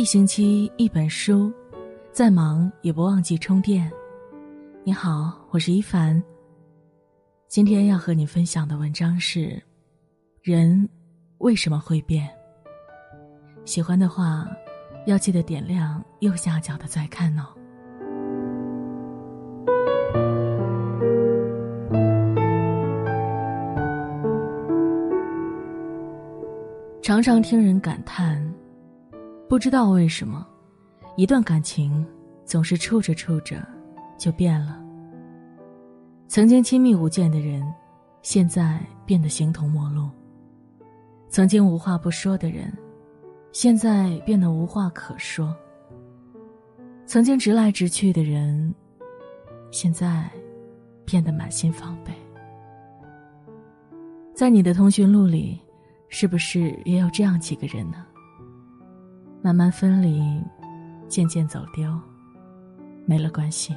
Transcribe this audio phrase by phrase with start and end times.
[0.00, 1.52] 一星期一本书，
[2.10, 3.92] 再忙也不忘记充电。
[4.82, 6.22] 你好，我是一凡。
[7.48, 9.62] 今天要和你分享的文章是：
[10.40, 10.88] 人
[11.36, 12.26] 为什么会变？
[13.66, 14.48] 喜欢的话，
[15.04, 17.44] 要记得点亮右下角的再看哦。
[27.02, 28.42] 常常听人感叹，
[29.50, 30.46] 不知道为什么，
[31.16, 32.06] 一段感情
[32.44, 33.60] 总是处着处着
[34.16, 34.80] 就变了。
[36.28, 37.60] 曾经亲密无间的人，
[38.22, 40.08] 现在变得形同陌路；
[41.28, 42.72] 曾经无话不说的人，
[43.50, 45.52] 现在变得无话可说；
[47.04, 48.72] 曾经直来直去的人，
[49.72, 50.30] 现在
[51.04, 52.12] 变得满心防备。
[54.32, 55.60] 在你的通讯录里。
[56.12, 58.04] 是不是也有这样几个人呢？
[59.42, 60.42] 慢慢分离，
[61.08, 61.98] 渐渐走丢，
[63.06, 63.74] 没了关系。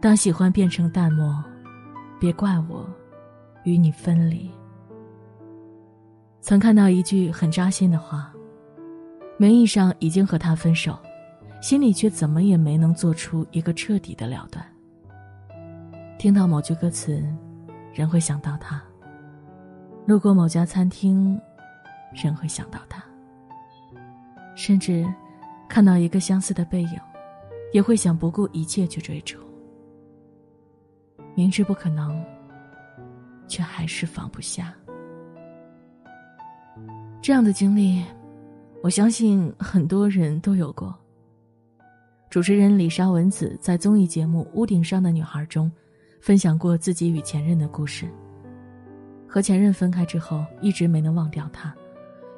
[0.00, 1.42] 当喜欢变成淡漠，
[2.18, 2.84] 别怪我
[3.62, 4.50] 与你分离。
[6.40, 8.32] 曾看到一句很扎心的话：
[9.38, 10.98] 名义上已经和他分手，
[11.60, 14.66] 心里却怎么也没能做出一个彻底的了断。
[16.18, 17.22] 听到某句歌词，
[17.94, 18.82] 人会想到他。
[20.04, 21.40] 路过某家餐厅，
[22.14, 23.00] 人会想到他；
[24.54, 25.04] 甚至
[25.68, 27.00] 看到一个相似的背影，
[27.72, 29.38] 也会想不顾一切去追逐。
[31.34, 32.24] 明知不可能，
[33.48, 34.74] 却还是放不下。
[37.22, 38.04] 这样的经历，
[38.82, 40.94] 我相信很多人都有过。
[42.28, 45.70] 主持人李莎文子在综艺节目《屋顶上的女孩》中，
[46.20, 48.08] 分享过自己与前任的故事。
[49.28, 51.74] 和前任分开之后，一直没能忘掉他，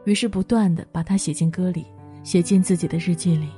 [0.05, 1.87] 于是不断的把他写进歌里，
[2.23, 3.49] 写进自己的日记里。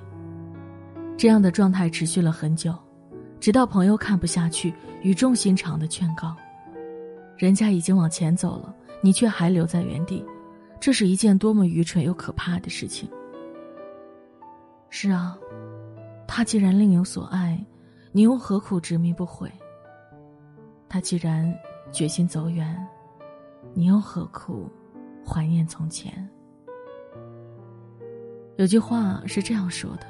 [1.16, 2.74] 这样的状态持续了很久，
[3.40, 6.36] 直到朋友看不下去，语重心长的劝告
[7.36, 10.24] ：“人家已经往前走了，你却还留在原地，
[10.78, 13.08] 这是一件多么愚蠢又可怕的事情。”
[14.90, 15.36] 是啊，
[16.28, 17.62] 他既然另有所爱，
[18.12, 19.50] 你又何苦执迷不悔？
[20.88, 21.52] 他既然
[21.92, 22.86] 决心走远。
[23.74, 24.70] 你又何苦
[25.26, 26.26] 怀念从前？
[28.56, 30.06] 有句话是这样说的：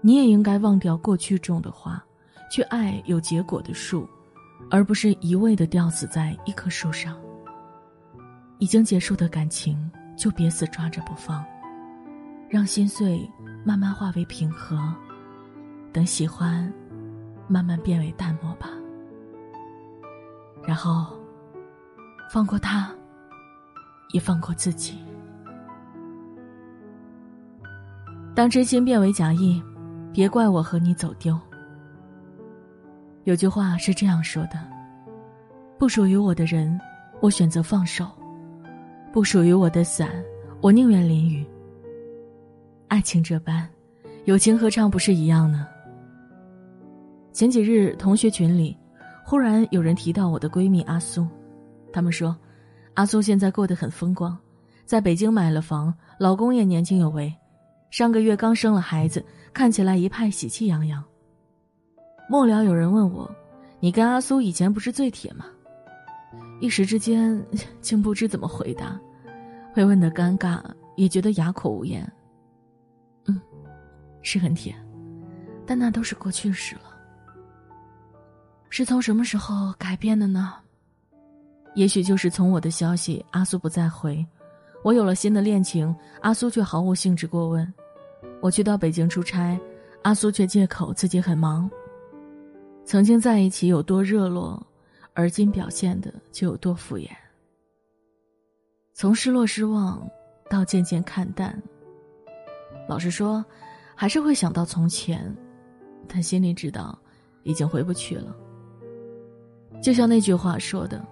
[0.00, 2.02] 你也应该忘掉过去种的花，
[2.50, 4.08] 去爱有结果的树，
[4.70, 7.16] 而不是一味的吊死在一棵树上。
[8.58, 11.44] 已经结束的感情，就别死抓着不放，
[12.48, 13.28] 让心碎
[13.64, 14.94] 慢慢化为平和，
[15.92, 16.72] 等喜欢
[17.48, 18.70] 慢慢变为淡漠吧。
[20.64, 21.16] 然后。
[22.28, 22.92] 放过他，
[24.10, 24.98] 也放过自己。
[28.36, 29.62] 当真心变为假意，
[30.12, 31.40] 别怪我和你走丢。
[33.24, 34.60] 有句话是这样说的：
[35.78, 36.78] 不属于我的人，
[37.22, 38.04] 我选择放手；
[39.10, 40.22] 不属于我的伞，
[40.60, 41.46] 我宁愿淋雨。
[42.88, 43.66] 爱情这般，
[44.26, 45.66] 友情何尝不是一样呢？
[47.32, 48.76] 前几日同学群里，
[49.24, 51.26] 忽然有人提到我的闺蜜阿苏。
[51.90, 52.36] 他们说，
[52.92, 54.36] 阿苏现在过得很风光，
[54.84, 57.34] 在北京买了房，老公也年轻有为，
[57.90, 61.02] 上个月刚生了孩子，看起来一派喜气洋洋。
[62.28, 63.30] 末了，有人问我
[63.80, 65.46] ：“你跟阿苏以前不是最铁吗？”
[66.60, 67.40] 一时之间
[67.80, 68.98] 竟不知怎么回答，
[69.74, 70.60] 被问的尴尬，
[70.96, 72.10] 也觉得哑口无言。
[73.26, 73.40] 嗯，
[74.22, 74.74] 是很铁，
[75.66, 76.82] 但那都是过去式了。
[78.68, 80.54] 是从什么时候改变的呢？
[81.74, 84.26] 也许就是从我的消息，阿苏不再回，
[84.86, 87.74] 我有了新的恋情，阿苏却毫无兴致过问。
[88.40, 89.58] 我去到北京出差，
[90.02, 91.68] 阿苏却借口自己很忙。
[92.84, 94.64] 曾经在一起有多热络，
[95.12, 97.08] 而今表现的就有多敷衍。
[98.94, 100.08] 从失落失望
[100.48, 101.60] 到渐渐看淡，
[102.88, 103.44] 老实说，
[103.92, 105.36] 还是会想到从前，
[106.06, 106.96] 但心里知道，
[107.42, 108.32] 已经回不去了。
[109.82, 111.04] 就像那句话说的。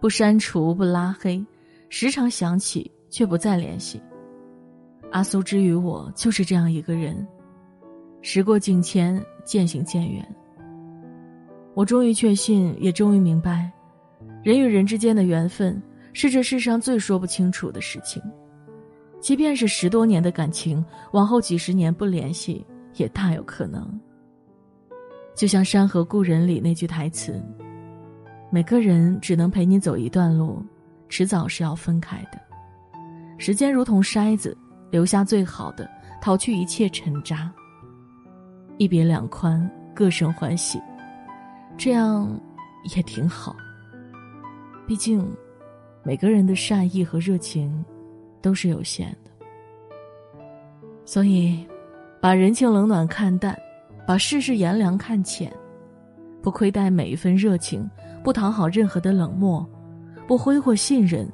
[0.00, 1.44] 不删除，不拉黑，
[1.88, 4.00] 时常想起却不再联系。
[5.12, 7.26] 阿苏之于我就是这样一个人，
[8.22, 10.36] 时过境迁，渐行渐远。
[11.74, 13.70] 我终于确信，也终于明白，
[14.42, 15.80] 人与人之间的缘分
[16.12, 18.22] 是这世上最说不清楚的事情。
[19.20, 24.00] 即便是十多年的感情，往后几十年不联系，也大有可能。
[25.34, 27.42] 就像《山河故人》里那句台词。
[28.50, 30.64] 每个人只能陪你走一段路，
[31.08, 32.40] 迟早是要分开的。
[33.38, 34.56] 时间如同筛子，
[34.90, 35.88] 留下最好的，
[36.20, 37.52] 淘去一切尘渣。
[38.78, 40.80] 一别两宽，各生欢喜，
[41.76, 42.28] 这样
[42.94, 43.56] 也挺好。
[44.86, 45.26] 毕竟，
[46.02, 47.84] 每个人的善意和热情
[48.40, 49.30] 都是有限的，
[51.04, 51.66] 所以，
[52.20, 53.58] 把人情冷暖看淡，
[54.06, 55.52] 把世事炎凉看浅，
[56.42, 57.90] 不亏待每一份热情，
[58.22, 59.68] 不讨好任何的冷漠，
[60.26, 61.26] 不挥霍信任，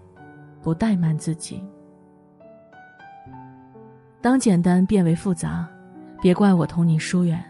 [0.62, 1.62] 不怠慢自己。
[4.20, 5.68] 当简单变为复杂，
[6.20, 7.42] 别怪我同你疏远。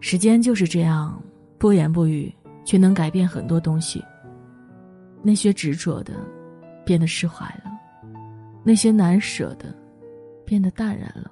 [0.00, 1.22] 时间就是这样，
[1.58, 2.34] 不言不语。
[2.64, 4.02] 却能改变很多东西。
[5.22, 6.14] 那些执着的，
[6.82, 7.70] 变得释怀了；
[8.62, 9.66] 那些难舍的，
[10.46, 11.30] 变得淡然了；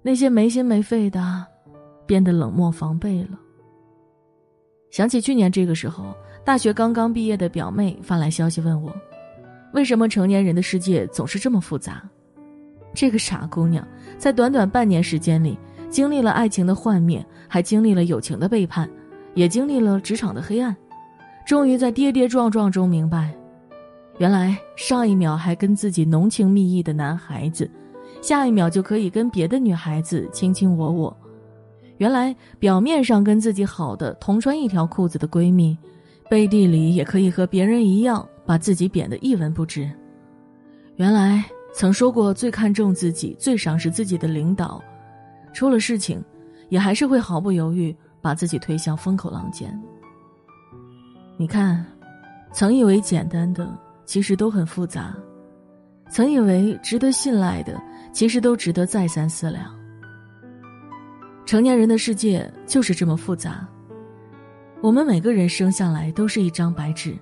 [0.00, 1.46] 那些没心没肺的，
[2.06, 3.38] 变得冷漠防备了。
[4.90, 8.94] 想起去年这个时候，大学刚刚毕业的表妹发来消息问我
[9.72, 12.02] ：“为什么成年人的世界总是这么复杂？”
[12.94, 13.86] 这个傻姑娘
[14.18, 15.58] 在短短半年时间里，
[15.88, 18.88] 经历了爱情的幻灭，还经历了友情的背叛。
[19.32, 20.76] 也经历了职场的黑暗，
[21.44, 23.34] 终于在跌跌撞撞中明白，
[24.18, 27.68] 原来上一秒还跟自己浓情蜜意的男孩子，
[28.22, 31.12] 下一秒就可以跟别的女孩子卿卿我我；
[31.96, 35.76] 原来表面上跟自己好的同穿一条裤子的闺蜜，
[36.28, 39.88] 背地里也可以和别人一样把自己贬得一文不值；
[40.96, 44.82] 原来曾说过最看重自己、最赏识自己的领导，
[45.52, 46.22] 出了事情，
[46.68, 47.94] 也还是会毫不犹豫。
[48.24, 49.78] 把自己推向风口浪尖。
[51.36, 51.84] 你看，
[52.54, 53.70] 曾以为简单的，
[54.06, 55.14] 其实都很复杂；
[56.08, 57.78] 曾以为值得信赖的，
[58.14, 59.78] 其实都值得再三思量。
[61.44, 63.68] 成年人的世界就是这么复杂。
[64.84, 67.16] 我们每个人生下来都是一张白纸，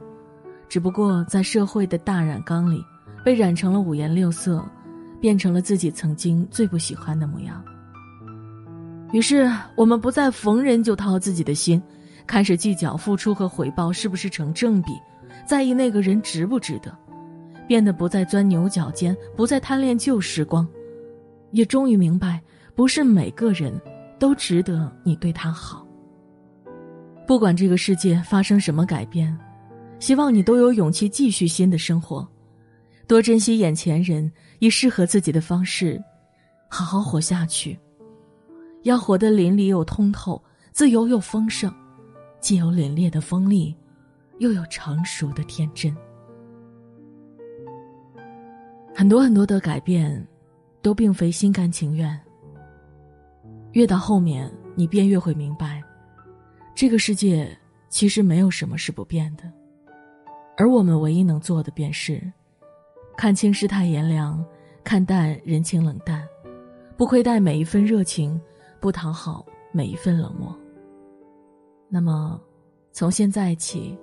[0.68, 2.84] 只不过在社会的大染缸里，
[3.24, 4.60] 被染成了五颜六色，
[5.20, 7.62] 变成了自己曾经最不喜欢的模样。
[9.12, 11.80] 于是，我们不再逢人就掏自己的心，
[12.26, 14.90] 开始计较付出和回报是不是成正比，
[15.46, 16.92] 在意那个人值不值得，
[17.68, 20.66] 变得不再钻牛角尖，不再贪恋旧时光，
[21.52, 22.42] 也终于明白，
[22.74, 23.72] 不是每个人
[24.18, 25.81] 都值得你对他好。
[27.32, 29.34] 不管这个世界发生什么改变，
[29.98, 32.28] 希望你都有勇气继续新的生活，
[33.06, 35.98] 多珍惜眼前人，以适合自己的方式，
[36.68, 37.78] 好好活下去。
[38.82, 41.72] 要活得淋漓又通透，自由又丰盛，
[42.38, 43.74] 既有凛冽的锋利，
[44.36, 45.96] 又有成熟的天真。
[48.94, 50.22] 很多很多的改变，
[50.82, 52.20] 都并非心甘情愿。
[53.72, 55.81] 越到后面，你便越会明白，
[56.74, 57.56] 这个世界
[57.88, 59.44] 其实没有什么是不变的，
[60.56, 62.20] 而我们唯一能做的，便是
[63.16, 64.44] 看清世态炎凉，
[64.82, 66.26] 看淡人情冷淡，
[66.96, 68.40] 不亏待每一份热情。
[68.80, 70.52] 不讨好每一份冷漠。
[71.88, 72.42] 那么，
[72.90, 73.96] 从现在起，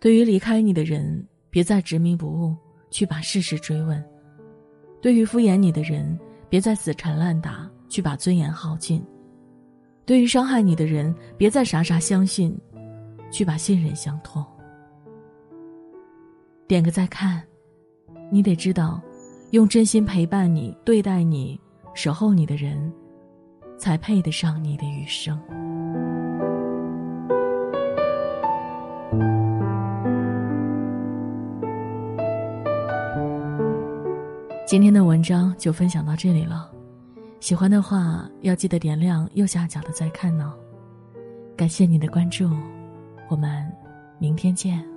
[0.00, 2.56] 对于离开你的人，别再执迷不悟，
[2.90, 4.02] 去把事实追问；
[5.00, 6.18] 对于敷衍你的人，
[6.48, 9.00] 别再死缠烂打，去把尊严耗尽；
[10.04, 12.56] 对于伤害你的人，别再傻傻相信，
[13.30, 14.46] 去把信任相托。
[16.66, 17.42] 点个再看，
[18.30, 19.00] 你得知道，
[19.50, 21.60] 用真心陪伴你、对待你、
[21.94, 22.92] 守候你的人。
[23.78, 25.36] 才配得上你的余生。
[34.64, 36.70] 今天的文章就分享到这里了，
[37.42, 40.54] 喜欢的话要记得点亮右下角的再看哦。
[41.56, 42.48] 感谢你的关注，
[43.28, 43.68] 我们
[44.20, 44.91] 明天见。